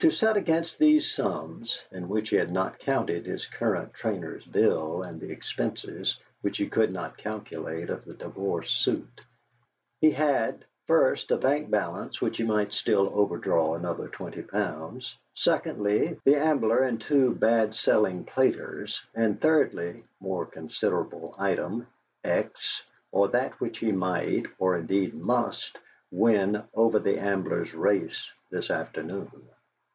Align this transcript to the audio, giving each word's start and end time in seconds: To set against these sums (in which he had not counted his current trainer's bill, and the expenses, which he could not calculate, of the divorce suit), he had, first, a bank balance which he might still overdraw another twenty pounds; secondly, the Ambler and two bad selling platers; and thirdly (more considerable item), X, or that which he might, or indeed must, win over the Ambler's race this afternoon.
To 0.00 0.10
set 0.10 0.36
against 0.36 0.80
these 0.80 1.08
sums 1.14 1.80
(in 1.92 2.08
which 2.08 2.30
he 2.30 2.34
had 2.36 2.50
not 2.50 2.80
counted 2.80 3.24
his 3.24 3.46
current 3.46 3.94
trainer's 3.94 4.44
bill, 4.44 5.04
and 5.04 5.20
the 5.20 5.30
expenses, 5.30 6.18
which 6.40 6.56
he 6.58 6.66
could 6.68 6.90
not 6.92 7.16
calculate, 7.16 7.88
of 7.88 8.04
the 8.04 8.14
divorce 8.14 8.72
suit), 8.72 9.20
he 10.00 10.10
had, 10.10 10.64
first, 10.88 11.30
a 11.30 11.36
bank 11.36 11.70
balance 11.70 12.20
which 12.20 12.38
he 12.38 12.42
might 12.42 12.72
still 12.72 13.12
overdraw 13.14 13.76
another 13.76 14.08
twenty 14.08 14.42
pounds; 14.42 15.14
secondly, 15.36 16.18
the 16.24 16.34
Ambler 16.36 16.82
and 16.82 17.00
two 17.00 17.32
bad 17.36 17.76
selling 17.76 18.24
platers; 18.24 19.00
and 19.14 19.40
thirdly 19.40 20.02
(more 20.18 20.46
considerable 20.46 21.36
item), 21.38 21.86
X, 22.24 22.82
or 23.12 23.28
that 23.28 23.52
which 23.60 23.78
he 23.78 23.92
might, 23.92 24.46
or 24.58 24.76
indeed 24.76 25.14
must, 25.14 25.78
win 26.10 26.60
over 26.74 26.98
the 26.98 27.20
Ambler's 27.20 27.72
race 27.72 28.28
this 28.50 28.68
afternoon. 28.68 29.30